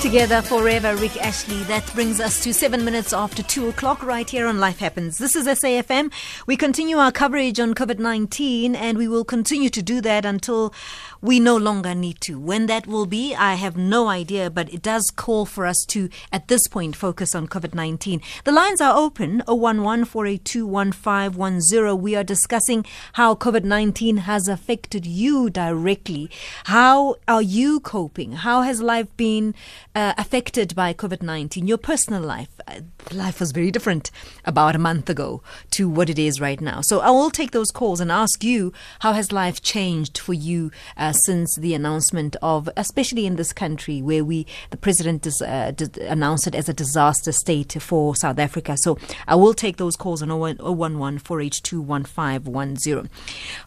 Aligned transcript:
Together 0.00 0.40
forever, 0.40 0.96
Rick 0.96 1.22
Astley. 1.22 1.62
That 1.64 1.86
brings 1.92 2.20
us 2.20 2.42
to 2.44 2.54
seven 2.54 2.86
minutes 2.86 3.12
after 3.12 3.42
two 3.42 3.68
o'clock 3.68 4.02
right 4.02 4.28
here 4.28 4.46
on 4.46 4.58
Life 4.58 4.78
Happens. 4.78 5.18
This 5.18 5.36
is 5.36 5.46
SAFM. 5.46 6.10
We 6.46 6.56
continue 6.56 6.96
our 6.96 7.12
coverage 7.12 7.60
on 7.60 7.74
COVID 7.74 7.98
19 7.98 8.74
and 8.74 8.96
we 8.96 9.06
will 9.06 9.26
continue 9.26 9.68
to 9.68 9.82
do 9.82 10.00
that 10.00 10.24
until 10.24 10.72
we 11.20 11.38
no 11.38 11.54
longer 11.54 11.94
need 11.94 12.18
to. 12.22 12.40
When 12.40 12.64
that 12.66 12.86
will 12.86 13.04
be, 13.04 13.34
I 13.34 13.56
have 13.56 13.76
no 13.76 14.08
idea, 14.08 14.48
but 14.48 14.72
it 14.72 14.80
does 14.80 15.10
call 15.14 15.44
for 15.44 15.66
us 15.66 15.84
to, 15.88 16.08
at 16.32 16.48
this 16.48 16.66
point, 16.66 16.96
focus 16.96 17.34
on 17.34 17.46
COVID 17.46 17.74
19. 17.74 18.22
The 18.44 18.52
lines 18.52 18.80
are 18.80 18.96
open 18.96 19.42
011 19.46 20.06
482 20.06 20.66
1510. 20.66 22.00
We 22.00 22.16
are 22.16 22.24
discussing 22.24 22.86
how 23.12 23.34
COVID 23.34 23.64
19 23.64 24.16
has 24.18 24.48
affected 24.48 25.04
you 25.04 25.50
directly. 25.50 26.30
How 26.64 27.16
are 27.28 27.42
you 27.42 27.80
coping? 27.80 28.32
How 28.32 28.62
has 28.62 28.80
life 28.80 29.14
been 29.18 29.54
uh, 29.94 30.14
affected 30.16 30.74
by 30.74 30.92
COVID 30.92 31.22
19? 31.22 31.66
Your 31.66 31.78
personal 31.78 32.22
life. 32.22 32.48
Uh, 32.66 32.80
life 33.12 33.40
was 33.40 33.52
very 33.52 33.70
different 33.70 34.10
about 34.44 34.76
a 34.76 34.78
month 34.78 35.10
ago 35.10 35.42
to 35.70 35.88
what 35.88 36.08
it 36.08 36.18
is 36.18 36.40
right 36.40 36.60
now. 36.60 36.80
So 36.80 37.00
I 37.00 37.10
will 37.10 37.30
take 37.30 37.50
those 37.50 37.70
calls 37.70 38.00
and 38.00 38.10
ask 38.10 38.44
you 38.44 38.72
how 39.00 39.12
has 39.12 39.32
life 39.32 39.62
changed 39.62 40.18
for 40.18 40.32
you 40.32 40.70
uh, 40.96 41.12
since 41.12 41.56
the 41.56 41.74
announcement 41.74 42.36
of, 42.42 42.68
especially 42.76 43.26
in 43.26 43.36
this 43.36 43.52
country 43.52 44.00
where 44.00 44.24
we, 44.24 44.46
the 44.70 44.76
president 44.76 45.22
dis, 45.22 45.42
uh, 45.42 45.72
announced 46.02 46.46
it 46.46 46.54
as 46.54 46.68
a 46.68 46.74
disaster 46.74 47.32
state 47.32 47.72
for 47.80 48.14
South 48.14 48.38
Africa. 48.38 48.76
So 48.76 48.98
I 49.26 49.34
will 49.34 49.54
take 49.54 49.76
those 49.76 49.96
calls 49.96 50.22
on 50.22 50.30
011 50.30 51.18
482 51.18 51.80
1510. 51.80 53.10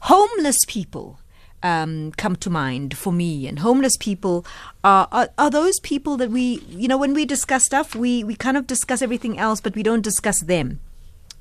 Homeless 0.02 0.58
people 0.68 1.20
um, 1.64 2.12
come 2.12 2.36
to 2.36 2.50
mind 2.50 2.96
for 2.96 3.12
me. 3.12 3.48
And 3.48 3.60
homeless 3.60 3.98
people 3.98 4.46
are, 4.84 5.08
are, 5.12 5.30
are 5.38 5.50
those 5.50 5.80
people 5.80 6.18
that 6.18 6.30
we, 6.30 6.62
you 6.70 6.88
know, 6.88 6.98
when 6.98 7.14
we 7.14 7.26
discuss 7.26 7.64
stuff, 7.64 7.96
we 7.96 8.24
we 8.24 8.36
kind 8.36 8.58
of 8.58 8.68
discuss 8.68 9.02
everything 9.02 9.40
else, 9.40 9.62
but 9.62 9.76
we 9.76 9.84
don't 9.84 10.02
discuss 10.02 10.42
them. 10.42 10.80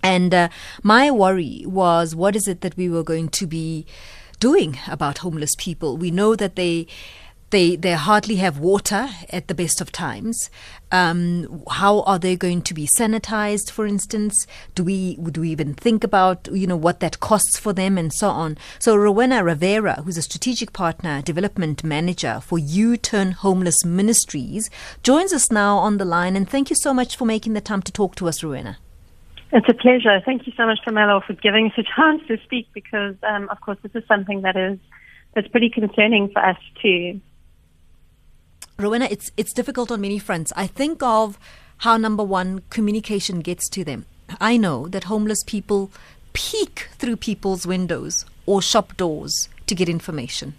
And 0.03 0.35
uh, 0.35 0.49
my 0.83 1.11
worry 1.11 1.65
was, 1.67 2.15
what 2.15 2.35
is 2.35 2.49
it 2.49 2.61
that 2.63 2.77
we 2.77 2.89
were 2.89 3.05
going 3.05 3.29
to 3.29 3.47
be 3.47 3.87
doing 4.41 4.79
about 4.89 5.19
homeless 5.19 5.55
people? 5.57 5.97
We 5.97 6.11
know 6.11 6.35
that 6.35 6.57
they 6.57 6.89
they 7.53 7.77
they 7.77 7.93
hardly 7.93 8.37
have 8.37 8.59
water 8.59 9.09
at 9.31 9.47
the 9.47 9.55
best 9.55 9.81
of 9.81 9.93
times. 9.93 10.51
Um, 10.91 11.63
how 11.71 12.01
are 12.03 12.19
they 12.19 12.35
going 12.35 12.63
to 12.63 12.75
be 12.75 12.89
sanitized, 12.99 13.71
for 13.71 13.87
instance? 13.87 14.47
Do 14.75 14.83
we 14.83 15.17
do 15.17 15.43
we 15.43 15.51
even 15.51 15.75
think 15.75 16.03
about 16.03 16.49
you 16.51 16.67
know 16.67 16.77
what 16.77 17.01
that 17.01 17.21
costs 17.21 17.59
for 17.59 17.73
them 17.73 17.97
and 17.97 18.13
so 18.13 18.29
on? 18.29 18.59
So 18.79 18.97
Rowena 18.97 19.45
Rivera, 19.45 20.03
who's 20.03 20.17
a 20.17 20.23
strategic 20.23 20.73
partner, 20.73 21.23
development 21.23 21.85
manager 21.85 22.41
for 22.41 22.59
U 22.59 22.97
Turn 22.97 23.33
Homeless 23.33 23.85
Ministries, 23.85 24.69
joins 25.03 25.33
us 25.33 25.53
now 25.53 25.77
on 25.77 25.99
the 25.99 26.05
line. 26.05 26.35
And 26.35 26.49
thank 26.49 26.71
you 26.71 26.77
so 26.77 26.93
much 26.93 27.17
for 27.17 27.27
making 27.27 27.53
the 27.53 27.61
time 27.61 27.83
to 27.83 27.93
talk 27.93 28.17
to 28.17 28.29
us, 28.29 28.43
Rowena. 28.43 28.79
It's 29.53 29.69
a 29.69 29.75
pleasure. 29.75 30.19
Thank 30.25 30.47
you 30.47 30.55
so 30.57 30.65
much, 30.65 30.79
Pamela, 30.83 31.21
for 31.27 31.35
giving 31.35 31.67
us 31.67 31.77
a 31.77 31.83
chance 31.83 32.23
to 32.29 32.39
speak 32.43 32.69
because, 32.73 33.15
um, 33.23 33.51
of 33.51 33.61
course, 33.61 33.77
this 33.83 33.95
is 33.95 34.03
something 34.09 34.41
that 34.41 34.57
is 34.57 34.79
that's 35.35 35.49
pretty 35.49 35.69
concerning 35.69 36.31
for 36.31 36.45
us 36.45 36.57
too. 36.81 37.21
Rowena, 38.83 39.09
it's 39.11 39.31
it's 39.37 39.53
difficult 39.53 39.91
on 39.91 40.01
many 40.01 40.19
fronts. 40.19 40.53
I 40.57 40.67
think 40.67 41.03
of 41.03 41.39
how 41.79 41.97
number 41.97 42.25
one 42.25 42.63
communication 42.71 43.41
gets 43.41 43.69
to 43.71 43.85
them. 43.85 44.07
I 44.41 44.57
know 44.57 44.89
that 44.89 45.05
homeless 45.05 45.43
people 45.45 45.91
peek 46.33 46.89
through 46.99 47.17
people's 47.17 47.67
windows 47.67 48.25
or 48.47 48.63
shop 48.63 48.97
doors 48.97 49.49
to 49.67 49.75
get 49.75 49.89
information. 49.89 50.55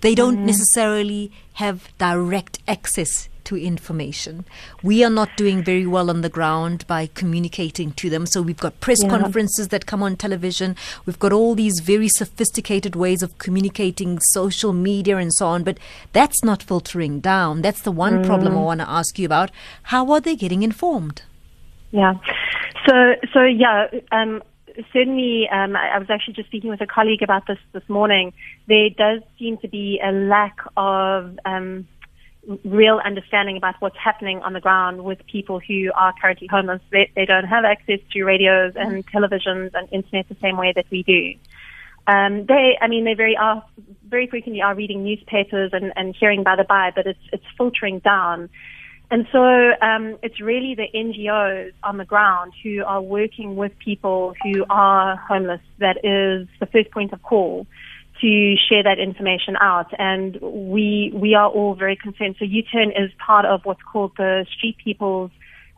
They 0.00 0.14
don't 0.14 0.38
mm. 0.38 0.46
necessarily 0.46 1.32
have 1.54 1.88
direct 1.98 2.58
access 2.68 3.28
to 3.46 3.56
information. 3.56 4.44
We 4.82 5.02
are 5.02 5.10
not 5.10 5.36
doing 5.36 5.64
very 5.64 5.86
well 5.86 6.10
on 6.10 6.20
the 6.20 6.28
ground 6.28 6.86
by 6.86 7.08
communicating 7.14 7.92
to 7.92 8.10
them. 8.10 8.26
So 8.26 8.42
we've 8.42 8.56
got 8.56 8.80
press 8.80 9.02
yeah. 9.02 9.08
conferences 9.08 9.68
that 9.68 9.86
come 9.86 10.02
on 10.02 10.16
television. 10.16 10.76
We've 11.06 11.18
got 11.18 11.32
all 11.32 11.54
these 11.54 11.80
very 11.80 12.08
sophisticated 12.08 12.94
ways 12.94 13.22
of 13.22 13.38
communicating, 13.38 14.18
social 14.20 14.72
media 14.72 15.16
and 15.16 15.32
so 15.32 15.46
on. 15.46 15.64
But 15.64 15.78
that's 16.12 16.44
not 16.44 16.62
filtering 16.62 17.20
down. 17.20 17.62
That's 17.62 17.82
the 17.82 17.92
one 17.92 18.22
mm. 18.22 18.26
problem 18.26 18.56
I 18.56 18.60
want 18.60 18.80
to 18.80 18.90
ask 18.90 19.18
you 19.18 19.26
about. 19.26 19.50
How 19.84 20.10
are 20.10 20.20
they 20.20 20.36
getting 20.36 20.62
informed? 20.62 21.22
Yeah. 21.92 22.14
So, 22.86 23.14
so 23.32 23.42
yeah, 23.42 23.86
um, 24.12 24.42
certainly, 24.92 25.48
um, 25.50 25.76
I, 25.76 25.94
I 25.94 25.98
was 25.98 26.10
actually 26.10 26.34
just 26.34 26.48
speaking 26.48 26.70
with 26.70 26.80
a 26.80 26.86
colleague 26.86 27.22
about 27.22 27.46
this 27.46 27.58
this 27.72 27.88
morning. 27.88 28.32
There 28.68 28.90
does 28.90 29.22
seem 29.38 29.56
to 29.58 29.68
be 29.68 30.00
a 30.04 30.12
lack 30.12 30.58
of 30.76 31.38
um, 31.44 31.86
real 32.64 33.00
understanding 33.04 33.56
about 33.56 33.74
what's 33.80 33.96
happening 33.96 34.40
on 34.42 34.52
the 34.52 34.60
ground 34.60 35.04
with 35.04 35.18
people 35.26 35.60
who 35.60 35.90
are 35.94 36.12
currently 36.20 36.46
homeless. 36.46 36.80
They, 36.90 37.10
they 37.14 37.24
don't 37.24 37.44
have 37.44 37.64
access 37.64 38.00
to 38.12 38.24
radios 38.24 38.74
and 38.76 39.04
mm-hmm. 39.04 39.16
televisions 39.16 39.70
and 39.74 39.88
internet 39.92 40.28
the 40.28 40.36
same 40.40 40.56
way 40.56 40.72
that 40.74 40.86
we 40.90 41.02
do. 41.02 41.34
Um, 42.06 42.46
they, 42.46 42.78
I 42.80 42.86
mean, 42.86 43.04
they 43.04 43.14
very 43.14 43.36
are 43.36 43.64
very 44.08 44.28
frequently 44.28 44.62
are 44.62 44.74
reading 44.76 45.02
newspapers 45.02 45.70
and, 45.72 45.92
and 45.96 46.14
hearing 46.14 46.44
by 46.44 46.54
the 46.54 46.64
by, 46.64 46.92
but 46.94 47.06
it's 47.06 47.18
it's 47.32 47.44
filtering 47.56 47.98
down. 47.98 48.48
And 49.10 49.26
so 49.30 49.72
um, 49.82 50.18
it's 50.22 50.40
really 50.40 50.74
the 50.74 50.86
NGOs 50.92 51.72
on 51.84 51.96
the 51.96 52.04
ground 52.04 52.52
who 52.62 52.84
are 52.84 53.00
working 53.00 53.54
with 53.54 53.72
people 53.78 54.34
who 54.42 54.64
are 54.68 55.16
homeless 55.16 55.60
that 55.78 55.98
is 55.98 56.48
the 56.58 56.66
first 56.66 56.90
point 56.90 57.12
of 57.12 57.22
call 57.22 57.66
to 58.20 58.54
share 58.68 58.82
that 58.82 58.98
information 58.98 59.56
out. 59.60 59.92
And 59.98 60.38
we 60.40 61.12
we 61.14 61.34
are 61.34 61.48
all 61.48 61.74
very 61.74 61.96
concerned. 61.96 62.36
So 62.38 62.44
U-Turn 62.44 62.90
is 62.90 63.10
part 63.24 63.44
of 63.44 63.60
what's 63.64 63.82
called 63.82 64.12
the 64.16 64.46
Street 64.56 64.76
People's 64.82 65.30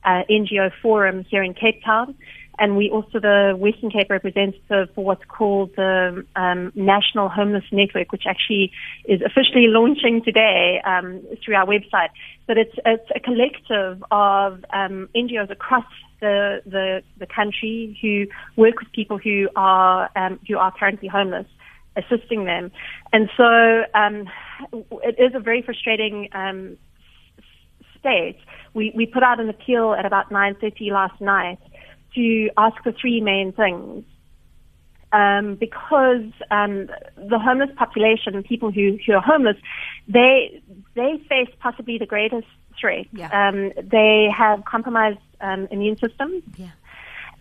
uh, 0.04 0.22
NGO 0.30 0.70
Forum 0.82 1.24
here 1.28 1.42
in 1.42 1.54
Cape 1.54 1.82
Town. 1.84 2.14
And 2.60 2.76
we 2.76 2.90
also 2.90 3.20
the 3.20 3.54
Western 3.56 3.90
Cape 3.90 4.10
representative 4.10 4.88
for 4.94 5.04
what's 5.04 5.24
called 5.28 5.70
the 5.76 6.24
um, 6.34 6.72
National 6.74 7.28
Homeless 7.28 7.64
Network, 7.70 8.10
which 8.10 8.24
actually 8.26 8.72
is 9.04 9.20
officially 9.20 9.66
launching 9.68 10.22
today 10.24 10.80
um, 10.84 11.22
through 11.44 11.54
our 11.54 11.66
website. 11.66 12.08
But 12.48 12.58
it's 12.58 12.74
it's 12.84 13.08
a 13.14 13.20
collective 13.20 14.02
of 14.10 14.64
um, 14.72 15.08
NGOs 15.14 15.50
across 15.50 15.84
the, 16.20 16.60
the 16.66 17.02
the 17.18 17.26
country 17.26 17.96
who 18.02 18.26
work 18.60 18.80
with 18.80 18.90
people 18.90 19.18
who 19.18 19.48
are 19.54 20.10
um, 20.16 20.40
who 20.48 20.58
are 20.58 20.72
currently 20.76 21.08
homeless 21.08 21.46
assisting 21.98 22.44
them. 22.44 22.70
And 23.12 23.28
so 23.36 23.82
um, 23.94 24.28
it 25.02 25.16
is 25.18 25.34
a 25.34 25.40
very 25.40 25.62
frustrating 25.62 26.28
um, 26.32 26.76
state. 27.98 28.38
We, 28.74 28.92
we 28.94 29.06
put 29.06 29.22
out 29.22 29.40
an 29.40 29.48
appeal 29.48 29.94
at 29.94 30.06
about 30.06 30.30
9.30 30.30 30.92
last 30.92 31.20
night 31.20 31.58
to 32.14 32.50
ask 32.56 32.82
for 32.82 32.92
three 32.92 33.20
main 33.20 33.52
things. 33.52 34.04
Um, 35.10 35.54
because 35.54 36.30
um, 36.50 36.90
the 37.16 37.38
homeless 37.38 37.70
population, 37.78 38.42
people 38.42 38.70
who, 38.70 38.98
who 39.06 39.14
are 39.14 39.22
homeless, 39.22 39.56
they 40.06 40.62
they 40.94 41.18
face 41.30 41.48
possibly 41.60 41.96
the 41.96 42.04
greatest 42.04 42.46
threat. 42.78 43.06
Yeah. 43.12 43.30
Um, 43.32 43.72
they 43.82 44.28
have 44.36 44.66
compromised 44.66 45.18
um, 45.40 45.66
immune 45.70 45.96
systems. 45.96 46.42
Yeah. 46.58 46.68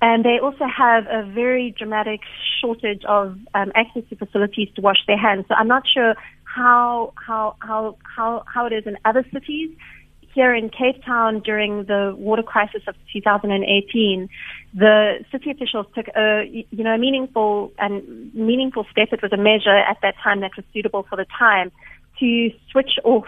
And 0.01 0.23
they 0.23 0.39
also 0.41 0.65
have 0.65 1.05
a 1.07 1.25
very 1.25 1.73
dramatic 1.77 2.21
shortage 2.61 3.03
of 3.05 3.37
um, 3.55 3.71
access 3.73 4.03
to 4.09 4.15
facilities 4.15 4.69
to 4.75 4.81
wash 4.81 4.99
their 5.07 5.17
hands. 5.17 5.45
So 5.47 5.55
I'm 5.55 5.67
not 5.67 5.83
sure 5.91 6.13
how 6.43 7.13
how 7.15 7.55
how 7.59 7.97
how 8.03 8.43
how 8.53 8.65
it 8.67 8.73
is 8.73 8.85
in 8.85 8.97
other 9.05 9.25
cities. 9.33 9.71
Here 10.33 10.53
in 10.53 10.69
Cape 10.69 11.03
Town 11.03 11.39
during 11.39 11.85
the 11.85 12.13
water 12.15 12.43
crisis 12.43 12.83
of 12.87 12.93
2018, 13.11 14.29
the 14.71 15.25
city 15.31 15.49
officials 15.49 15.87
took 15.95 16.07
a 16.15 16.43
you 16.69 16.83
know 16.83 16.93
a 16.93 16.97
meaningful 16.99 17.71
and 17.79 18.33
meaningful 18.35 18.85
step. 18.91 19.09
It 19.11 19.23
was 19.23 19.33
a 19.33 19.37
measure 19.37 19.75
at 19.75 19.97
that 20.03 20.13
time 20.23 20.41
that 20.41 20.51
was 20.55 20.65
suitable 20.73 21.07
for 21.09 21.15
the 21.15 21.25
time 21.39 21.71
to 22.19 22.51
switch 22.71 22.99
off 23.03 23.25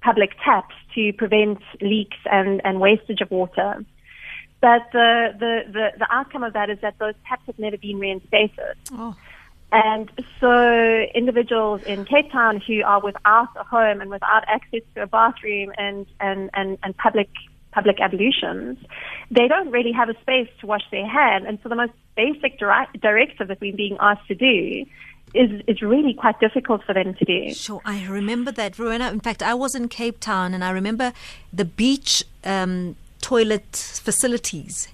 public 0.00 0.30
taps 0.44 0.74
to 0.94 1.12
prevent 1.12 1.58
leaks 1.80 2.16
and, 2.30 2.60
and 2.64 2.80
wastage 2.80 3.20
of 3.20 3.30
water. 3.30 3.84
But 4.60 4.88
the, 4.92 5.34
the, 5.38 5.72
the, 5.72 5.88
the 5.98 6.06
outcome 6.10 6.42
of 6.42 6.52
that 6.54 6.68
is 6.68 6.78
that 6.80 6.98
those 6.98 7.14
taps 7.28 7.42
have 7.46 7.58
never 7.58 7.76
been 7.76 7.98
reinstated. 7.98 8.76
Oh. 8.92 9.16
And 9.70 10.10
so 10.40 11.04
individuals 11.14 11.82
in 11.82 12.04
Cape 12.06 12.32
Town 12.32 12.60
who 12.66 12.82
are 12.82 13.00
without 13.00 13.48
a 13.56 13.64
home 13.64 14.00
and 14.00 14.10
without 14.10 14.44
access 14.48 14.80
to 14.94 15.02
a 15.02 15.06
bathroom 15.06 15.72
and, 15.76 16.06
and, 16.20 16.50
and, 16.54 16.78
and 16.82 16.96
public 16.96 17.28
public 17.70 18.00
ablutions, 18.00 18.78
they 19.30 19.46
don't 19.46 19.70
really 19.70 19.92
have 19.92 20.08
a 20.08 20.18
space 20.22 20.48
to 20.60 20.66
wash 20.66 20.82
their 20.90 21.06
hands. 21.06 21.44
And 21.46 21.58
so 21.62 21.68
the 21.68 21.76
most 21.76 21.92
basic 22.16 22.58
direct, 22.58 22.98
directive 23.00 23.48
that 23.48 23.60
we're 23.60 23.76
being 23.76 23.96
asked 24.00 24.26
to 24.28 24.34
do 24.34 24.86
is 25.34 25.62
is 25.66 25.82
really 25.82 26.14
quite 26.14 26.40
difficult 26.40 26.82
for 26.84 26.94
them 26.94 27.14
to 27.14 27.24
do. 27.24 27.52
Sure, 27.52 27.82
I 27.84 28.06
remember 28.06 28.50
that, 28.52 28.78
Rowena. 28.78 29.10
In 29.10 29.20
fact, 29.20 29.42
I 29.42 29.52
was 29.52 29.74
in 29.74 29.88
Cape 29.88 30.18
Town, 30.20 30.54
and 30.54 30.64
I 30.64 30.70
remember 30.70 31.12
the 31.52 31.66
beach 31.66 32.24
um, 32.44 32.96
toilet 33.20 33.76
facilities 33.76 34.88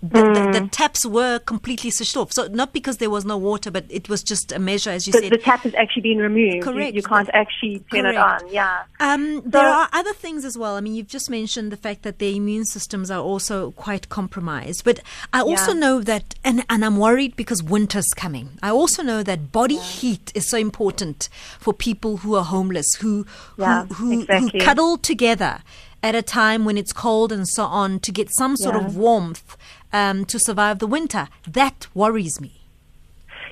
the, 0.00 0.20
mm. 0.20 0.52
the, 0.52 0.60
the, 0.60 0.68
taps 0.68 1.04
were 1.04 1.40
completely 1.40 1.90
switched 1.90 2.16
off. 2.16 2.32
So 2.32 2.46
not 2.46 2.72
because 2.72 2.98
there 2.98 3.10
was 3.10 3.24
no 3.24 3.36
water, 3.36 3.70
but 3.70 3.84
it 3.88 4.08
was 4.08 4.22
just 4.22 4.52
a 4.52 4.58
measure, 4.60 4.90
as 4.90 5.08
you 5.08 5.12
the, 5.12 5.18
said. 5.18 5.32
The 5.32 5.38
tap 5.38 5.60
has 5.60 5.74
actually 5.74 6.02
been 6.02 6.18
removed. 6.18 6.62
Correct. 6.62 6.94
You, 6.94 6.98
you 6.98 7.02
can't 7.02 7.28
actually 7.32 7.80
turn 7.92 8.02
Correct. 8.02 8.14
it 8.14 8.16
on. 8.16 8.52
Yeah. 8.52 8.84
Um, 9.00 9.42
so, 9.42 9.48
there 9.48 9.66
are 9.66 9.88
other 9.92 10.12
things 10.12 10.44
as 10.44 10.56
well. 10.56 10.76
I 10.76 10.80
mean, 10.80 10.94
you've 10.94 11.08
just 11.08 11.28
mentioned 11.28 11.72
the 11.72 11.76
fact 11.76 12.02
that 12.04 12.20
their 12.20 12.32
immune 12.32 12.64
systems 12.64 13.10
are 13.10 13.20
also 13.20 13.72
quite 13.72 14.08
compromised. 14.08 14.84
But 14.84 15.00
I 15.32 15.40
also 15.40 15.72
yeah. 15.72 15.80
know 15.80 16.00
that, 16.02 16.36
and, 16.44 16.64
and 16.70 16.84
I'm 16.84 16.98
worried 16.98 17.34
because 17.34 17.60
winter's 17.60 18.08
coming. 18.14 18.50
I 18.62 18.70
also 18.70 19.02
know 19.02 19.24
that 19.24 19.50
body 19.50 19.74
yeah. 19.74 19.82
heat 19.82 20.32
is 20.36 20.48
so 20.48 20.58
important 20.58 21.28
for 21.58 21.74
people 21.74 22.18
who 22.18 22.36
are 22.36 22.44
homeless, 22.44 22.94
who 23.00 23.26
yeah, 23.56 23.86
who, 23.86 23.94
who, 23.94 24.20
exactly. 24.20 24.60
who 24.60 24.64
cuddle 24.64 24.96
together 24.96 25.62
at 26.02 26.14
a 26.14 26.22
time 26.22 26.64
when 26.64 26.76
it's 26.76 26.92
cold 26.92 27.32
and 27.32 27.48
so 27.48 27.64
on 27.64 28.00
to 28.00 28.12
get 28.12 28.30
some 28.30 28.56
sort 28.56 28.76
of 28.76 28.96
warmth 28.96 29.56
um, 29.92 30.24
to 30.26 30.38
survive 30.38 30.78
the 30.78 30.86
winter. 30.86 31.28
That 31.46 31.86
worries 31.94 32.40
me. 32.40 32.58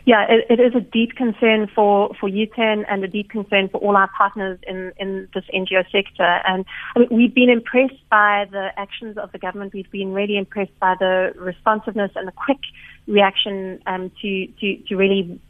Yeah, 0.06 0.24
it, 0.28 0.46
it 0.48 0.62
is 0.62 0.72
a 0.76 0.80
deep 0.80 1.16
concern 1.16 1.68
for, 1.74 2.14
for 2.20 2.28
U-Turn 2.28 2.86
and 2.88 3.02
a 3.02 3.08
deep 3.08 3.28
concern 3.28 3.68
for 3.68 3.78
all 3.78 3.96
our 3.96 4.08
partners 4.16 4.56
in, 4.64 4.92
in 4.98 5.26
this 5.34 5.42
NGO 5.52 5.82
sector. 5.90 6.40
And 6.46 6.64
I 6.94 7.00
mean, 7.00 7.08
we've 7.10 7.34
been 7.34 7.50
impressed 7.50 8.08
by 8.08 8.46
the 8.48 8.68
actions 8.76 9.18
of 9.18 9.32
the 9.32 9.38
government. 9.38 9.74
We've 9.74 9.90
been 9.90 10.12
really 10.12 10.38
impressed 10.38 10.78
by 10.78 10.94
the 10.96 11.32
responsiveness 11.36 12.12
and 12.14 12.28
the 12.28 12.32
quick 12.32 12.60
reaction 13.08 13.82
um, 13.86 14.12
to, 14.22 14.46
to, 14.60 14.76
to 14.88 14.94
really 14.94 15.40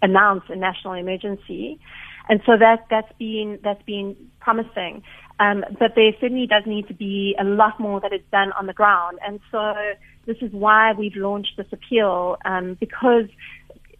announce 0.00 0.44
a 0.48 0.56
national 0.56 0.94
emergency. 0.94 1.78
And 2.30 2.40
so 2.46 2.56
that, 2.56 2.86
that's 2.88 3.12
been, 3.18 3.58
that's 3.62 3.82
been 3.82 4.16
promising. 4.40 5.02
Um, 5.40 5.64
but 5.78 5.94
there 5.94 6.12
certainly 6.20 6.46
does 6.46 6.64
need 6.66 6.88
to 6.88 6.94
be 6.94 7.34
a 7.38 7.44
lot 7.44 7.80
more 7.80 8.00
that 8.00 8.12
is 8.12 8.20
done 8.30 8.52
on 8.52 8.66
the 8.66 8.72
ground. 8.72 9.18
And 9.26 9.40
so 9.50 9.74
this 10.26 10.36
is 10.40 10.52
why 10.52 10.92
we've 10.92 11.16
launched 11.16 11.56
this 11.56 11.66
appeal, 11.72 12.36
um, 12.44 12.76
because 12.78 13.26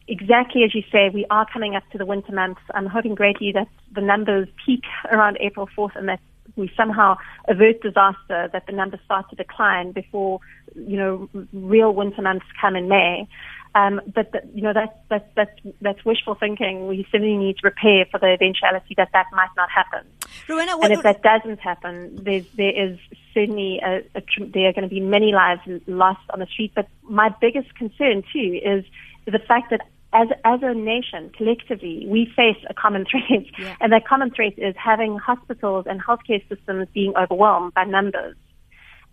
exactly 0.08 0.62
as 0.64 0.74
you 0.74 0.82
say, 0.92 1.08
we 1.12 1.26
are 1.30 1.46
coming 1.52 1.74
up 1.74 1.82
to 1.92 1.98
the 1.98 2.06
winter 2.06 2.32
months. 2.32 2.60
I'm 2.74 2.86
hoping 2.86 3.14
greatly 3.14 3.52
that 3.52 3.68
the 3.94 4.00
numbers 4.00 4.48
peak 4.64 4.84
around 5.10 5.38
April 5.40 5.68
4th 5.76 5.96
and 5.96 6.08
that 6.08 6.20
we 6.56 6.70
somehow 6.76 7.16
avert 7.48 7.80
disaster, 7.82 8.50
that 8.52 8.66
the 8.66 8.72
numbers 8.72 9.00
start 9.04 9.28
to 9.30 9.36
decline 9.36 9.92
before, 9.92 10.40
you 10.74 10.96
know, 10.96 11.28
real 11.52 11.92
winter 11.92 12.22
months 12.22 12.46
come 12.60 12.76
in 12.76 12.88
May. 12.88 13.26
Um, 13.74 14.00
but 14.14 14.32
the, 14.32 14.42
you 14.54 14.62
know 14.62 14.74
that's 14.74 14.92
that's 15.08 15.24
that's 15.34 15.60
that's 15.80 16.04
wishful 16.04 16.34
thinking. 16.34 16.88
We 16.88 17.06
simply 17.10 17.38
need 17.38 17.56
to 17.56 17.62
prepare 17.62 18.04
for 18.10 18.20
the 18.20 18.26
eventuality 18.26 18.94
that 18.98 19.08
that 19.14 19.26
might 19.32 19.48
not 19.56 19.70
happen. 19.70 20.06
Rowena, 20.48 20.76
and 20.82 20.92
if 20.92 21.02
that 21.02 21.22
doesn't 21.22 21.60
happen, 21.60 22.18
there's 22.22 22.46
there 22.56 22.72
is 22.72 22.98
certainly 23.34 23.80
a, 23.84 23.98
a, 24.14 24.22
there 24.38 24.68
are 24.68 24.72
going 24.72 24.82
to 24.82 24.88
be 24.88 25.00
many 25.00 25.32
lives 25.32 25.62
lost 25.86 26.20
on 26.30 26.40
the 26.40 26.46
street. 26.46 26.72
But 26.74 26.88
my 27.02 27.34
biggest 27.40 27.74
concern 27.74 28.22
too 28.32 28.60
is 28.64 28.84
the 29.26 29.38
fact 29.38 29.70
that 29.70 29.80
as 30.12 30.28
as 30.44 30.60
a 30.62 30.74
nation, 30.74 31.30
collectively, 31.36 32.06
we 32.08 32.30
face 32.36 32.62
a 32.68 32.74
common 32.74 33.04
threat, 33.10 33.44
yeah. 33.58 33.76
and 33.80 33.92
that 33.92 34.06
common 34.06 34.30
threat 34.30 34.54
is 34.58 34.74
having 34.76 35.18
hospitals 35.18 35.86
and 35.88 36.02
healthcare 36.02 36.46
systems 36.48 36.88
being 36.92 37.14
overwhelmed 37.16 37.74
by 37.74 37.84
numbers. 37.84 38.36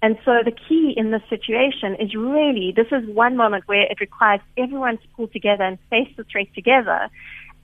And 0.01 0.17
so 0.23 0.39
the 0.45 0.51
key 0.51 0.93
in 0.95 1.11
this 1.11 1.21
situation 1.29 1.95
is 1.99 2.15
really 2.15 2.73
this 2.75 2.87
is 2.91 3.07
one 3.09 3.35
moment 3.35 3.67
where 3.67 3.81
it 3.81 3.99
requires 3.99 4.39
everyone 4.57 4.97
to 4.97 5.03
pull 5.15 5.27
together 5.27 5.63
and 5.63 5.77
face 5.89 6.09
the 6.15 6.23
threat 6.23 6.47
together. 6.55 7.09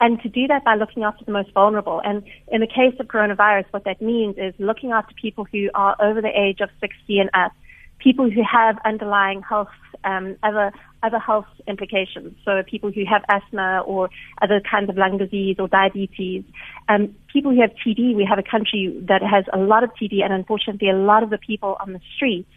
And 0.00 0.20
to 0.22 0.28
do 0.28 0.46
that 0.48 0.64
by 0.64 0.74
looking 0.74 1.04
after 1.04 1.24
the 1.24 1.32
most 1.32 1.52
vulnerable. 1.52 2.02
And 2.04 2.22
in 2.48 2.60
the 2.60 2.66
case 2.66 2.94
of 3.00 3.06
coronavirus, 3.06 3.64
what 3.70 3.84
that 3.84 4.02
means 4.02 4.36
is 4.36 4.52
looking 4.58 4.92
after 4.92 5.14
people 5.14 5.46
who 5.50 5.70
are 5.74 5.96
over 6.00 6.20
the 6.20 6.38
age 6.38 6.60
of 6.60 6.68
60 6.80 7.18
and 7.18 7.30
up, 7.32 7.52
people 7.98 8.30
who 8.30 8.42
have 8.42 8.78
underlying 8.84 9.42
health, 9.42 9.68
um, 10.04 10.36
other 10.42 10.72
other 11.02 11.18
health 11.18 11.46
implications. 11.66 12.36
So 12.44 12.62
people 12.64 12.90
who 12.90 13.04
have 13.04 13.24
asthma 13.28 13.82
or 13.86 14.10
other 14.42 14.60
kinds 14.60 14.90
of 14.90 14.96
lung 14.96 15.18
disease 15.18 15.56
or 15.58 15.68
diabetes. 15.68 16.42
Um, 16.88 17.14
people 17.32 17.52
who 17.52 17.60
have 17.60 17.70
TB, 17.84 18.16
we 18.16 18.24
have 18.24 18.38
a 18.38 18.42
country 18.42 18.94
that 19.02 19.22
has 19.22 19.44
a 19.52 19.58
lot 19.58 19.84
of 19.84 19.90
TB, 19.94 20.24
and 20.24 20.32
unfortunately, 20.32 20.90
a 20.90 20.96
lot 20.96 21.22
of 21.22 21.30
the 21.30 21.38
people 21.38 21.76
on 21.80 21.92
the 21.92 22.00
streets 22.16 22.50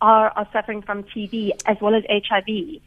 are, 0.00 0.30
are 0.30 0.48
suffering 0.52 0.82
from 0.82 1.04
TB 1.04 1.52
as 1.66 1.76
well 1.80 1.94
as 1.94 2.04
HIV. 2.08 2.80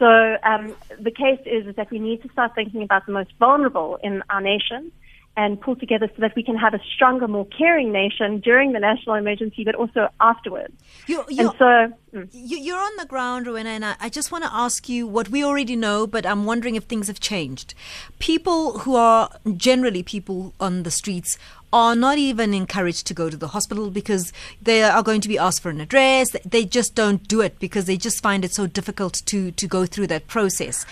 So 0.00 0.38
um, 0.44 0.74
the 0.98 1.10
case 1.10 1.40
is, 1.44 1.66
is 1.66 1.76
that 1.76 1.90
we 1.90 1.98
need 1.98 2.22
to 2.22 2.28
start 2.30 2.54
thinking 2.54 2.82
about 2.82 3.04
the 3.04 3.12
most 3.12 3.32
vulnerable 3.38 3.98
in 4.02 4.22
our 4.30 4.40
nation 4.40 4.90
and 5.36 5.60
pull 5.60 5.76
together 5.76 6.08
so 6.14 6.20
that 6.20 6.34
we 6.34 6.42
can 6.42 6.56
have 6.56 6.74
a 6.74 6.80
stronger, 6.94 7.28
more 7.28 7.46
caring 7.46 7.92
nation 7.92 8.40
during 8.40 8.72
the 8.72 8.80
national 8.80 9.14
emergency, 9.14 9.64
but 9.64 9.74
also 9.74 10.08
afterwards. 10.20 10.74
You, 11.06 11.24
and 11.28 11.50
so 11.58 11.92
mm. 12.12 12.28
you, 12.32 12.74
are 12.74 12.84
on 12.84 12.96
the 12.98 13.06
ground, 13.06 13.46
Rowena, 13.46 13.70
and 13.70 13.84
I, 13.84 13.96
I 14.00 14.08
just 14.08 14.32
want 14.32 14.44
to 14.44 14.50
ask 14.52 14.88
you 14.88 15.06
what 15.06 15.28
we 15.28 15.44
already 15.44 15.76
know, 15.76 16.06
but 16.06 16.26
I'm 16.26 16.44
wondering 16.44 16.74
if 16.74 16.84
things 16.84 17.06
have 17.06 17.20
changed. 17.20 17.74
People 18.18 18.80
who 18.80 18.96
are 18.96 19.30
generally 19.56 20.02
people 20.02 20.52
on 20.58 20.82
the 20.82 20.90
streets 20.90 21.38
are 21.72 21.94
not 21.94 22.18
even 22.18 22.52
encouraged 22.52 23.06
to 23.06 23.14
go 23.14 23.30
to 23.30 23.36
the 23.36 23.48
hospital 23.48 23.90
because 23.90 24.32
they 24.60 24.82
are 24.82 25.02
going 25.02 25.20
to 25.20 25.28
be 25.28 25.38
asked 25.38 25.62
for 25.62 25.70
an 25.70 25.80
address. 25.80 26.34
They 26.44 26.64
just 26.64 26.96
don't 26.96 27.26
do 27.28 27.40
it 27.40 27.60
because 27.60 27.84
they 27.84 27.96
just 27.96 28.22
find 28.22 28.44
it 28.44 28.52
so 28.52 28.66
difficult 28.66 29.22
to, 29.26 29.52
to 29.52 29.66
go 29.68 29.86
through 29.86 30.08
that 30.08 30.26
process. 30.26 30.84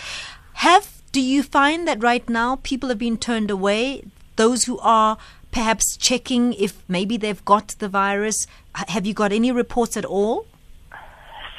Have 0.53 0.99
do 1.11 1.21
you 1.21 1.41
find 1.41 1.87
that 1.87 2.03
right 2.03 2.27
now 2.29 2.57
people 2.57 2.89
have 2.89 2.99
been 2.99 3.17
turned 3.17 3.49
away? 3.49 4.03
Those 4.39 4.63
who 4.63 4.79
are 4.79 5.17
perhaps 5.51 5.97
checking 5.97 6.53
if 6.53 6.73
maybe 6.87 7.17
they've 7.17 7.43
got 7.43 7.67
the 7.79 7.89
virus? 7.89 8.47
Have 8.73 9.05
you 9.05 9.13
got 9.13 9.31
any 9.31 9.51
reports 9.51 9.97
at 9.97 10.05
all? 10.05 10.45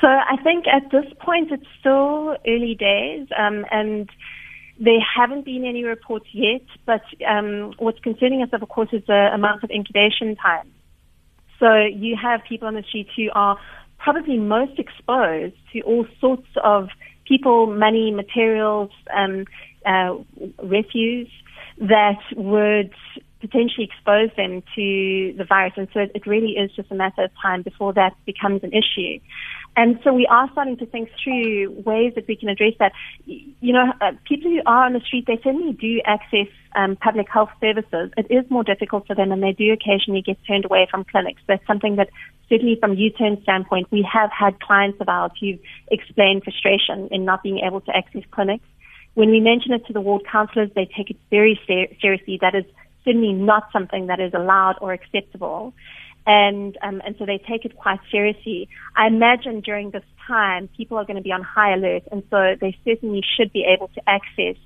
So 0.01 0.09
I 0.09 0.37
think 0.43 0.65
at 0.67 0.91
this 0.91 1.05
point 1.21 1.53
it's 1.53 1.71
still 1.79 2.37
early 2.49 2.75
days, 2.75 3.29
um, 3.37 3.67
and 3.71 4.09
there 4.79 4.99
haven't 4.99 5.45
been 5.45 5.67
any 5.67 5.85
reports 5.85 6.29
yet. 6.33 6.63
But 6.87 7.03
um, 7.29 7.75
what's 7.79 8.01
concerning 8.01 8.43
us, 8.43 8.49
of 8.53 8.67
course, 8.71 8.89
is 8.93 9.03
the 9.07 9.29
amount 9.35 9.63
of 9.63 9.71
incubation 9.71 10.37
time. 10.37 10.69
So 11.59 11.69
you 12.05 12.17
have 12.17 12.41
people 12.49 12.67
on 12.67 12.75
the 12.75 12.83
streets 12.83 13.11
who 13.15 13.29
are 13.35 13.59
probably 13.99 14.39
most 14.39 14.79
exposed 14.79 15.57
to 15.75 15.81
all 15.83 16.07
sorts 16.19 16.49
of 16.65 16.89
people, 17.27 17.67
money, 17.67 18.11
materials, 18.11 18.91
um, 19.15 19.45
uh, 19.85 20.15
refuse 20.63 21.29
that 21.81 22.21
would 22.37 22.93
potentially 23.41 23.89
expose 23.91 24.29
them 24.37 24.63
to 24.75 25.35
the 25.37 25.45
virus. 25.49 25.73
And 25.77 25.89
so 25.95 26.01
it 26.15 26.27
really 26.27 26.53
is 26.53 26.71
just 26.77 26.91
a 26.91 26.95
matter 26.95 27.25
of 27.25 27.31
time 27.43 27.63
before 27.63 27.93
that 27.95 28.13
becomes 28.27 28.63
an 28.63 28.73
issue. 28.73 29.19
And 29.77 29.99
so 30.05 30.13
we 30.13 30.27
are 30.27 30.49
starting 30.53 30.77
to 30.79 30.87
think 30.87 31.09
through 31.23 31.71
ways 31.87 32.13
that 32.17 32.27
we 32.29 32.37
can 32.37 32.49
address 32.49 32.75
that. 32.81 32.93
You 33.25 33.73
know, 33.73 33.93
uh, 34.01 34.13
people 34.25 34.51
who 34.51 34.61
are 34.67 34.85
on 34.85 34.93
the 34.93 35.01
street, 35.01 35.25
they 35.27 35.39
certainly 35.43 35.73
do 35.73 36.01
access 36.05 36.49
um, 36.77 36.97
public 36.97 37.29
health 37.33 37.51
services. 37.61 38.11
It 38.17 38.27
is 38.31 38.45
more 38.51 38.65
difficult 38.65 39.07
for 39.07 39.15
them 39.15 39.33
and 39.33 39.43
they 39.43 39.53
do 39.53 39.73
occasionally 39.73 40.23
get 40.23 40.37
turned 40.47 40.65
away 40.65 40.87
from 40.91 41.05
clinics. 41.05 41.41
That's 41.49 41.67
something 41.67 41.97
that 41.97 42.11
certainly 42.49 42.77
from 42.79 42.95
U-turn 42.95 43.41
standpoint, 43.43 43.87
we 43.91 44.07
have 44.13 44.31
had 44.31 44.61
clients 44.61 45.01
of 45.01 45.09
ours 45.09 45.33
who've 45.41 45.61
explained 45.91 46.43
frustration 46.45 47.09
in 47.11 47.25
not 47.25 47.43
being 47.43 47.61
able 47.65 47.81
to 47.83 47.97
access 47.97 48.23
clinics. 48.33 48.65
When 49.15 49.31
we 49.31 49.41
mention 49.41 49.73
it 49.73 49.87
to 49.87 49.93
the 49.93 50.01
ward 50.01 50.23
councillors, 50.31 50.71
they 50.75 50.89
take 50.97 51.11
it 51.11 51.17
very 51.31 51.61
ser- 51.67 51.95
seriously. 52.01 52.39
That 52.41 52.55
is 52.55 52.65
certainly 53.05 53.33
not 53.33 53.65
something 53.73 54.07
that 54.07 54.21
is 54.21 54.33
allowed 54.35 54.77
or 54.81 54.93
acceptable. 54.93 55.75
And, 56.27 56.77
um, 56.83 57.01
and 57.05 57.17
so 57.19 57.27
they 57.27 57.39
take 57.39 57.65
it 57.65 57.77
quite 57.77 57.99
seriously. 58.11 58.69
I 58.95 59.07
imagine 59.07 59.61
during 59.61 59.91
this 59.91 60.05
time, 60.27 60.69
people 60.77 60.99
are 60.99 61.05
going 61.05 61.17
to 61.17 61.23
be 61.23 61.33
on 61.33 61.43
high 61.43 61.75
alert, 61.75 62.03
and 62.13 62.23
so 62.31 62.55
they 62.61 62.77
certainly 62.85 63.23
should 63.37 63.53
be 63.53 63.65
able 63.65 63.89
to 63.89 64.03
access 64.07 64.57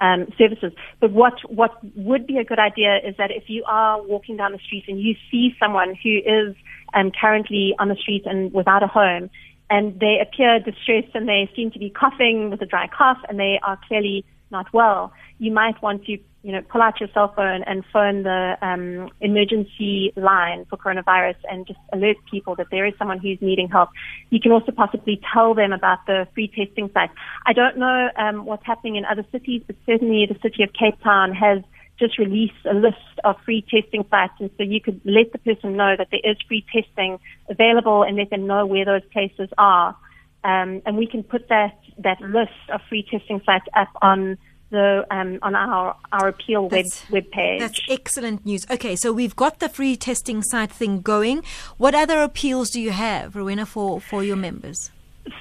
um, 0.00 0.26
services. 0.36 0.72
But 1.00 1.12
what 1.12 1.34
what 1.48 1.72
would 1.96 2.26
be 2.26 2.38
a 2.38 2.44
good 2.44 2.58
idea 2.58 2.98
is 3.02 3.16
that 3.16 3.30
if 3.30 3.44
you 3.48 3.64
are 3.66 4.02
walking 4.02 4.36
down 4.36 4.52
the 4.52 4.58
street 4.58 4.84
and 4.88 5.00
you 5.00 5.14
see 5.30 5.54
someone 5.58 5.94
who 6.02 6.18
is 6.18 6.54
um, 6.92 7.12
currently 7.18 7.74
on 7.78 7.88
the 7.88 7.96
street 7.96 8.24
and 8.26 8.52
without 8.52 8.82
a 8.82 8.86
home, 8.86 9.30
and 9.68 9.98
they 9.98 10.18
appear 10.20 10.58
distressed 10.60 11.14
and 11.14 11.28
they 11.28 11.50
seem 11.56 11.70
to 11.72 11.78
be 11.78 11.90
coughing 11.90 12.50
with 12.50 12.62
a 12.62 12.66
dry 12.66 12.88
cough 12.88 13.18
and 13.28 13.38
they 13.38 13.58
are 13.62 13.78
clearly 13.88 14.24
not 14.50 14.72
well, 14.72 15.12
you 15.38 15.52
might 15.52 15.80
want 15.82 16.04
to, 16.04 16.12
you 16.42 16.52
know, 16.52 16.62
pull 16.62 16.80
out 16.80 17.00
your 17.00 17.08
cell 17.12 17.32
phone 17.34 17.64
and 17.64 17.84
phone 17.92 18.22
the 18.22 18.56
um, 18.62 19.10
emergency 19.20 20.12
line 20.16 20.64
for 20.70 20.76
coronavirus 20.76 21.34
and 21.50 21.66
just 21.66 21.80
alert 21.92 22.16
people 22.30 22.54
that 22.54 22.66
there 22.70 22.86
is 22.86 22.94
someone 22.98 23.18
who's 23.18 23.38
needing 23.40 23.68
help. 23.68 23.90
You 24.30 24.40
can 24.40 24.52
also 24.52 24.70
possibly 24.70 25.20
tell 25.32 25.54
them 25.54 25.72
about 25.72 26.06
the 26.06 26.28
free 26.34 26.48
testing 26.48 26.90
sites. 26.94 27.12
I 27.44 27.52
don't 27.52 27.76
know 27.76 28.08
um, 28.16 28.44
what's 28.44 28.64
happening 28.64 28.96
in 28.96 29.04
other 29.04 29.26
cities, 29.32 29.62
but 29.66 29.76
certainly 29.84 30.26
the 30.26 30.38
city 30.40 30.62
of 30.62 30.72
Cape 30.72 31.00
Town 31.02 31.34
has 31.34 31.62
just 31.98 32.18
release 32.18 32.52
a 32.64 32.74
list 32.74 32.96
of 33.24 33.36
free 33.44 33.62
testing 33.62 34.04
sites. 34.10 34.34
And 34.38 34.50
so 34.56 34.62
you 34.62 34.80
could 34.80 35.00
let 35.04 35.32
the 35.32 35.38
person 35.38 35.76
know 35.76 35.94
that 35.96 36.08
there 36.10 36.20
is 36.24 36.36
free 36.46 36.64
testing 36.72 37.18
available 37.48 38.02
and 38.02 38.16
let 38.16 38.30
them 38.30 38.46
know 38.46 38.66
where 38.66 38.84
those 38.84 39.04
places 39.12 39.48
are. 39.58 39.96
Um, 40.44 40.82
and 40.86 40.96
we 40.96 41.06
can 41.06 41.22
put 41.22 41.48
that, 41.48 41.78
that 41.98 42.20
list 42.20 42.52
of 42.72 42.80
free 42.88 43.06
testing 43.10 43.40
sites 43.44 43.66
up 43.74 43.88
on 44.02 44.38
the 44.70 45.06
um, 45.12 45.38
on 45.42 45.54
our 45.54 45.96
our 46.12 46.28
appeal 46.28 46.68
that's, 46.68 47.08
web 47.10 47.24
web 47.24 47.32
page. 47.32 47.60
That's 47.60 47.80
excellent 47.88 48.44
news. 48.44 48.66
Okay, 48.70 48.96
so 48.96 49.12
we've 49.12 49.36
got 49.36 49.60
the 49.60 49.68
free 49.68 49.96
testing 49.96 50.42
site 50.42 50.72
thing 50.72 51.00
going. 51.00 51.42
What 51.76 51.94
other 51.94 52.22
appeals 52.22 52.70
do 52.70 52.80
you 52.80 52.90
have, 52.90 53.36
Rowena, 53.36 53.66
for, 53.66 54.00
for 54.00 54.24
your 54.24 54.36
members? 54.36 54.90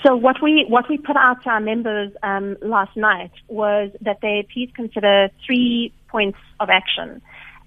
So 0.04 0.16
what 0.16 0.38
we 0.42 0.66
what 0.68 0.90
we 0.90 0.98
put 0.98 1.16
out 1.16 1.44
to 1.44 1.50
our 1.50 1.60
members 1.60 2.12
um, 2.24 2.58
last 2.62 2.96
night 2.96 3.32
was 3.48 3.92
that 4.02 4.18
they 4.22 4.48
please 4.52 4.70
consider 4.76 5.30
three 5.46 5.94
points 6.08 6.40
of 6.60 6.70
action. 6.70 7.22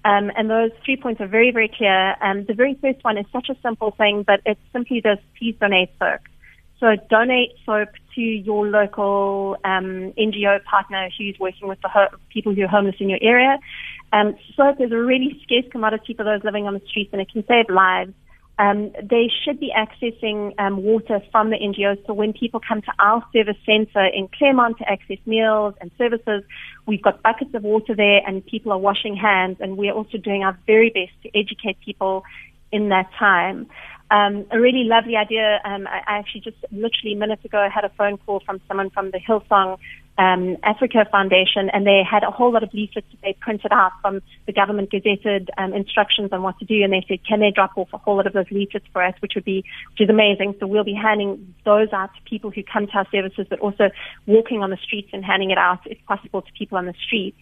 Um, 0.05 0.31
and 0.37 0.49
those 0.49 0.71
three 0.85 0.95
points 0.95 1.19
are 1.19 1.27
very, 1.27 1.51
very 1.51 1.67
clear. 1.67 2.15
Um, 2.23 2.45
the 2.45 2.53
very 2.53 2.77
first 2.81 3.03
one 3.03 3.17
is 3.17 3.25
such 3.33 3.49
a 3.49 3.55
simple 3.61 3.91
thing, 3.91 4.23
but 4.25 4.39
it's 4.45 4.61
simply 4.71 5.01
this, 5.01 5.19
please 5.37 5.55
donate 5.59 5.89
soap. 5.99 6.21
So 6.79 6.95
donate 7.09 7.51
soap 7.65 7.89
to 8.15 8.21
your 8.21 8.65
local 8.67 9.57
um, 9.65 10.13
NGO 10.17 10.63
partner 10.63 11.09
who's 11.17 11.37
working 11.37 11.67
with 11.67 11.81
the 11.81 11.89
ho- 11.89 12.15
people 12.29 12.55
who 12.55 12.63
are 12.63 12.67
homeless 12.67 12.95
in 12.99 13.09
your 13.09 13.19
area. 13.21 13.59
Um, 14.13 14.35
soap 14.55 14.79
is 14.79 14.91
a 14.91 14.97
really 14.97 15.37
scarce 15.43 15.65
commodity 15.69 16.13
for 16.13 16.23
those 16.23 16.43
living 16.45 16.65
on 16.65 16.73
the 16.73 16.81
streets 16.87 17.09
and 17.11 17.21
it 17.21 17.29
can 17.29 17.43
save 17.45 17.69
lives. 17.69 18.13
Um, 18.59 18.91
they 19.01 19.31
should 19.43 19.57
be 19.57 19.71
accessing 19.75 20.53
um, 20.59 20.83
water 20.83 21.21
from 21.31 21.49
the 21.49 21.55
NGOs. 21.55 22.05
So 22.05 22.13
when 22.13 22.33
people 22.33 22.59
come 22.59 22.81
to 22.81 22.91
our 22.99 23.23
service 23.31 23.55
centre 23.65 24.05
in 24.05 24.27
Claremont 24.27 24.77
to 24.79 24.89
access 24.89 25.17
meals 25.25 25.75
and 25.79 25.89
services, 25.97 26.43
we've 26.85 27.01
got 27.01 27.23
buckets 27.23 27.53
of 27.53 27.63
water 27.63 27.95
there 27.95 28.21
and 28.27 28.45
people 28.45 28.73
are 28.73 28.77
washing 28.77 29.15
hands 29.15 29.57
and 29.61 29.77
we're 29.77 29.93
also 29.93 30.17
doing 30.17 30.43
our 30.43 30.59
very 30.67 30.89
best 30.89 31.13
to 31.23 31.39
educate 31.39 31.79
people 31.79 32.23
in 32.73 32.89
that 32.89 33.09
time. 33.17 33.67
Um, 34.11 34.45
a 34.51 34.59
really 34.59 34.85
lovely 34.85 35.15
idea. 35.15 35.61
Um, 35.63 35.85
I, 35.85 36.01
I 36.07 36.17
actually 36.17 36.41
just 36.41 36.57
literally 36.71 37.15
minutes 37.15 37.45
ago 37.45 37.67
had 37.73 37.85
a 37.85 37.89
phone 37.89 38.17
call 38.17 38.39
from 38.39 38.59
someone 38.67 38.89
from 38.89 39.11
the 39.11 39.19
Hillsong 39.19 39.77
um, 40.17 40.57
Africa 40.63 41.05
Foundation, 41.11 41.69
and 41.71 41.87
they 41.87 42.01
had 42.03 42.23
a 42.23 42.31
whole 42.31 42.51
lot 42.51 42.63
of 42.63 42.73
leaflets 42.73 43.07
that 43.11 43.21
they 43.21 43.33
printed 43.39 43.71
out 43.71 43.91
from 44.01 44.21
the 44.47 44.51
government 44.51 44.91
gazetted 44.91 45.47
um, 45.57 45.73
instructions 45.73 46.33
on 46.33 46.41
what 46.41 46.57
to 46.59 46.65
do. 46.65 46.83
And 46.83 46.91
they 46.91 47.05
said, 47.07 47.19
can 47.25 47.39
they 47.39 47.51
drop 47.51 47.77
off 47.77 47.89
a 47.93 47.97
whole 47.97 48.17
lot 48.17 48.27
of 48.27 48.33
those 48.33 48.49
leaflets 48.51 48.85
for 48.91 49.01
us, 49.01 49.13
which 49.21 49.33
would 49.35 49.45
be, 49.45 49.63
which 49.91 50.01
is 50.01 50.09
amazing. 50.09 50.55
So 50.59 50.67
we'll 50.67 50.83
be 50.83 50.93
handing 50.93 51.53
those 51.63 51.93
out 51.93 52.09
to 52.15 52.21
people 52.29 52.51
who 52.51 52.63
come 52.63 52.87
to 52.87 52.93
our 52.93 53.07
services, 53.11 53.47
but 53.49 53.59
also 53.59 53.91
walking 54.25 54.61
on 54.61 54.71
the 54.71 54.77
streets 54.77 55.09
and 55.13 55.23
handing 55.23 55.51
it 55.51 55.57
out, 55.57 55.79
if 55.85 56.03
possible, 56.05 56.41
to 56.41 56.51
people 56.51 56.77
on 56.77 56.85
the 56.85 56.95
streets. 57.05 57.39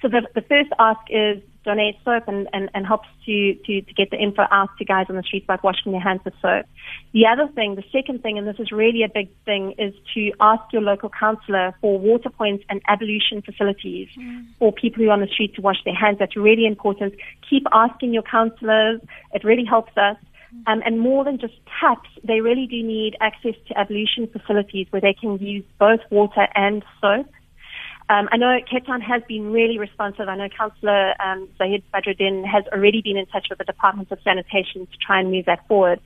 So 0.00 0.08
the, 0.08 0.26
the 0.34 0.42
first 0.42 0.70
ask 0.78 1.00
is 1.10 1.42
donate 1.64 1.96
soap 2.04 2.24
and, 2.28 2.48
and, 2.52 2.70
and 2.74 2.86
helps 2.86 3.08
to, 3.26 3.54
to, 3.66 3.80
to 3.80 3.94
get 3.94 4.10
the 4.10 4.16
info 4.16 4.44
out 4.50 4.68
to 4.78 4.84
guys 4.84 5.06
on 5.08 5.16
the 5.16 5.22
streets 5.22 5.44
about 5.44 5.62
washing 5.64 5.92
their 5.92 6.00
hands 6.00 6.20
with 6.24 6.34
soap. 6.42 6.66
The 7.12 7.26
other 7.26 7.50
thing, 7.52 7.74
the 7.74 7.84
second 7.92 8.22
thing, 8.22 8.38
and 8.38 8.46
this 8.46 8.58
is 8.58 8.70
really 8.70 9.02
a 9.02 9.08
big 9.08 9.28
thing, 9.44 9.74
is 9.78 9.94
to 10.14 10.32
ask 10.40 10.62
your 10.72 10.82
local 10.82 11.10
councillor 11.10 11.74
for 11.80 11.98
water 11.98 12.30
points 12.30 12.64
and 12.68 12.80
ablution 12.86 13.42
facilities 13.42 14.08
mm. 14.18 14.46
for 14.58 14.72
people 14.72 15.02
who 15.02 15.10
are 15.10 15.12
on 15.12 15.20
the 15.20 15.26
street 15.26 15.54
to 15.54 15.62
wash 15.62 15.82
their 15.84 15.94
hands. 15.94 16.18
That's 16.18 16.36
really 16.36 16.66
important. 16.66 17.14
Keep 17.48 17.64
asking 17.72 18.12
your 18.12 18.22
councillors. 18.22 19.00
It 19.32 19.44
really 19.44 19.64
helps 19.64 19.96
us. 19.96 20.16
Um, 20.66 20.82
and 20.84 21.00
more 21.00 21.24
than 21.24 21.38
just 21.38 21.54
taps, 21.80 22.08
they 22.22 22.40
really 22.40 22.66
do 22.66 22.82
need 22.82 23.16
access 23.20 23.54
to 23.68 23.78
ablution 23.78 24.28
facilities 24.28 24.86
where 24.90 25.00
they 25.00 25.12
can 25.12 25.38
use 25.38 25.64
both 25.78 26.00
water 26.10 26.46
and 26.54 26.84
soap. 27.00 27.26
Um, 28.10 28.28
I 28.30 28.36
know 28.36 28.58
Cape 28.70 28.86
Town 28.86 29.00
has 29.00 29.22
been 29.26 29.50
really 29.50 29.78
responsive. 29.78 30.28
I 30.28 30.36
know 30.36 30.48
Councillor 30.50 31.14
um, 31.22 31.48
Zahid 31.56 31.82
Badroodien 31.92 32.44
has 32.44 32.64
already 32.72 33.00
been 33.00 33.16
in 33.16 33.24
touch 33.26 33.46
with 33.48 33.58
the 33.58 33.64
Department 33.64 34.10
of 34.10 34.18
Sanitation 34.22 34.86
to 34.86 34.96
try 34.98 35.20
and 35.20 35.30
move 35.30 35.46
that 35.46 35.66
forward. 35.68 36.00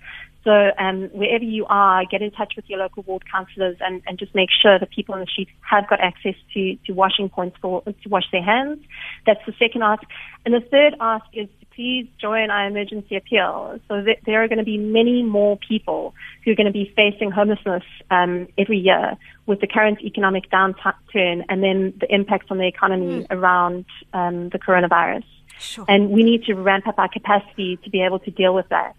So 0.45 0.71
um, 0.78 1.11
wherever 1.12 1.45
you 1.45 1.66
are, 1.68 2.04
get 2.11 2.23
in 2.23 2.30
touch 2.30 2.54
with 2.57 2.64
your 2.68 2.78
local 2.78 3.02
ward 3.02 3.25
councillors 3.30 3.76
and, 3.80 4.02
and 4.07 4.18
just 4.18 4.35
make 4.35 4.50
sure 4.62 4.78
that 4.78 4.90
people 4.90 5.14
on 5.14 5.21
the 5.21 5.26
street 5.26 5.49
have 5.68 5.88
got 5.88 6.00
access 6.00 6.35
to, 6.54 6.76
to 6.87 6.92
washing 6.92 7.28
points 7.28 7.57
for 7.61 7.83
to 7.83 8.09
wash 8.09 8.25
their 8.30 8.42
hands. 8.42 8.78
That's 9.26 9.45
the 9.47 9.52
second 9.59 9.83
ask. 9.83 10.02
And 10.45 10.54
the 10.54 10.61
third 10.61 10.95
ask 11.00 11.25
is 11.33 11.49
to 11.61 11.66
please 11.75 12.09
join 12.21 12.50
our 12.50 12.66
emergency 12.66 13.16
appeal. 13.16 13.78
So 13.88 14.02
th- 14.02 14.21
there 14.26 14.42
are 14.42 14.49
going 14.49 14.59
to 14.59 14.64
be 14.64 14.78
many 14.78 15.23
more 15.23 15.59
people 15.59 16.14
who 16.45 16.52
are 16.52 16.54
going 16.54 16.66
to 16.66 16.73
be 16.73 16.92
facing 16.95 17.30
homelessness 17.30 17.85
um, 18.11 18.49
every 18.57 18.78
year 18.78 19.16
with 19.47 19.61
the 19.61 19.66
current 19.66 20.00
economic 20.02 20.50
downturn 20.50 21.45
and 21.49 21.62
then 21.62 21.95
the 22.00 22.07
impact 22.14 22.50
on 22.50 22.59
the 22.59 22.66
economy 22.66 23.25
mm. 23.25 23.26
around 23.30 23.87
um, 24.12 24.50
the 24.50 24.59
coronavirus. 24.59 25.25
Sure. 25.59 25.85
And 25.88 26.11
we 26.11 26.23
need 26.23 26.45
to 26.45 26.54
ramp 26.54 26.87
up 26.87 26.99
our 26.99 27.09
capacity 27.09 27.78
to 27.83 27.90
be 27.90 28.02
able 28.02 28.21
to 28.21 28.30
deal 28.30 28.54
with 28.54 28.68
that. 28.68 28.95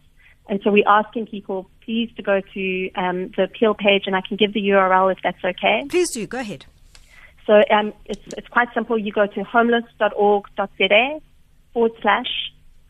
And 0.50 0.60
so 0.64 0.72
we're 0.72 0.88
asking 0.88 1.28
people, 1.28 1.70
please, 1.86 2.12
to 2.18 2.24
go 2.24 2.42
to 2.54 2.92
um, 2.96 3.32
the 3.38 3.44
appeal 3.44 3.76
page, 3.76 4.04
and 4.08 4.16
I 4.16 4.22
can 4.22 4.36
give 4.36 4.54
the 4.54 4.62
URL 4.62 5.12
if 5.12 5.20
that's 5.24 5.44
okay. 5.46 5.86
Please 5.88 6.10
do. 6.10 6.26
Go 6.26 6.40
ahead. 6.40 6.66
So 7.46 7.64
um, 7.72 7.94
it's, 8.06 8.22
it's 8.36 8.48
quite 8.48 8.68
simple. 8.74 8.98
You 8.98 9.12
go 9.12 9.28
to 9.28 9.44
homeless.org.za 9.44 11.22
forward 11.74 11.92
slash 12.02 12.28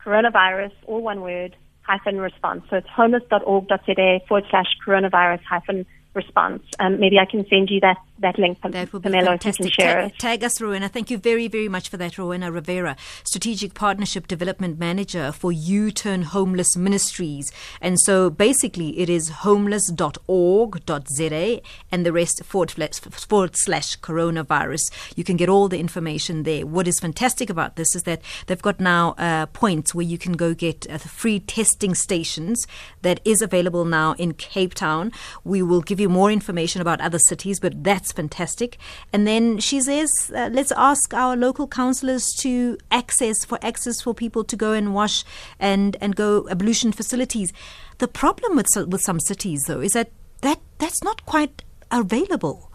coronavirus, 0.04 0.72
all 0.86 1.02
one 1.02 1.20
word, 1.20 1.54
hyphen 1.82 2.18
response. 2.18 2.62
So 2.70 2.76
it's 2.76 2.88
homeless.org.za 2.88 4.20
forward 4.26 4.44
slash 4.50 4.66
coronavirus 4.86 5.42
hyphen 5.42 5.86
response. 6.14 6.62
Um, 6.78 6.98
maybe 6.98 7.18
I 7.18 7.26
can 7.30 7.46
send 7.48 7.68
you 7.70 7.80
that 7.80 7.98
that 8.20 8.38
link, 8.38 8.58
that 8.62 8.92
would 8.92 9.02
be 9.02 9.10
Pamela, 9.10 9.30
fantastic. 9.30 9.72
Tag, 9.72 10.16
tag, 10.18 10.44
us, 10.44 10.60
Rowena. 10.60 10.88
Thank 10.88 11.10
you 11.10 11.18
very, 11.18 11.48
very 11.48 11.68
much 11.68 11.88
for 11.88 11.96
that, 11.96 12.16
Rowena 12.18 12.52
Rivera, 12.52 12.96
Strategic 13.24 13.74
Partnership 13.74 14.28
Development 14.28 14.78
Manager 14.78 15.32
for 15.32 15.50
U-Turn 15.52 16.22
Homeless 16.22 16.76
Ministries. 16.76 17.50
And 17.80 17.98
so 18.00 18.30
basically 18.30 19.00
it 19.00 19.08
is 19.08 19.30
homeless.org.za 19.30 21.60
and 21.90 22.06
the 22.06 22.12
rest 22.12 22.44
forward 22.44 22.70
slash, 22.70 23.00
forward 23.00 23.56
slash 23.56 23.98
coronavirus. 23.98 24.92
You 25.16 25.24
can 25.24 25.36
get 25.36 25.48
all 25.48 25.66
the 25.68 25.80
information 25.80 26.42
there. 26.42 26.66
What 26.66 26.86
is 26.86 27.00
fantastic 27.00 27.48
about 27.50 27.76
this 27.76 27.94
is 27.94 28.02
that 28.04 28.20
they've 28.46 28.60
got 28.60 28.80
now 28.80 29.14
uh, 29.18 29.46
points 29.46 29.94
where 29.94 30.04
you 30.04 30.18
can 30.18 30.34
go 30.34 30.52
get 30.54 30.86
uh, 30.90 30.98
free 30.98 31.40
testing 31.40 31.94
stations 31.94 32.66
that 33.02 33.20
is 33.24 33.40
available 33.42 33.84
now 33.84 34.14
in 34.14 34.34
Cape 34.34 34.74
Town. 34.74 35.12
We 35.44 35.62
will 35.62 35.80
give 35.80 36.00
you 36.00 36.08
more 36.08 36.30
information 36.30 36.82
about 36.82 37.00
other 37.00 37.18
cities, 37.18 37.58
but 37.60 37.82
that's 37.82 38.09
that's 38.10 38.16
fantastic. 38.16 38.78
And 39.12 39.26
then 39.26 39.58
she 39.58 39.80
says, 39.80 40.30
uh, 40.34 40.50
let's 40.52 40.72
ask 40.72 41.14
our 41.14 41.36
local 41.36 41.66
councillors 41.66 42.34
to 42.40 42.76
access 42.90 43.44
for 43.44 43.58
access 43.62 44.00
for 44.00 44.14
people 44.14 44.44
to 44.44 44.56
go 44.56 44.72
and 44.72 44.94
wash 44.94 45.24
and 45.58 45.96
and 46.00 46.16
go 46.16 46.48
ablution 46.50 46.92
facilities. 46.92 47.52
The 47.98 48.08
problem 48.08 48.56
with 48.56 48.68
with 48.88 49.00
some 49.00 49.20
cities 49.20 49.64
though 49.66 49.80
is 49.80 49.92
that 49.92 50.10
that 50.42 50.58
that's 50.78 51.02
not 51.02 51.24
quite 51.26 51.62
available. 51.90 52.70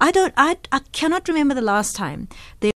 I 0.00 0.10
don't 0.10 0.34
I 0.36 0.56
I 0.72 0.80
cannot 0.92 1.28
remember 1.28 1.54
the 1.54 1.72
last 1.74 1.96
time 1.96 2.28
there 2.60 2.72